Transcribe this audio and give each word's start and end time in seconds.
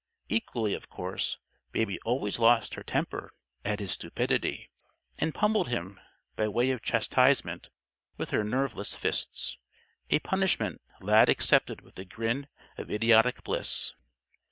Equally, 0.29 0.73
of 0.73 0.89
course, 0.89 1.37
Baby 1.71 1.99
always 2.01 2.39
lost 2.39 2.73
her 2.73 2.81
temper 2.81 3.29
at 3.63 3.79
his 3.79 3.91
stupidity, 3.91 4.71
and 5.19 5.31
pummeled 5.31 5.67
him, 5.67 5.99
by 6.35 6.47
way 6.47 6.71
of 6.71 6.81
chastisement, 6.81 7.69
with 8.17 8.31
her 8.31 8.43
nerveless 8.43 8.95
fists 8.95 9.59
a 10.09 10.17
punishment 10.17 10.81
Lad 11.01 11.29
accepted 11.29 11.81
with 11.81 11.99
a 11.99 12.05
grin 12.05 12.47
of 12.79 12.89
idiotic 12.89 13.43
bliss. 13.43 13.93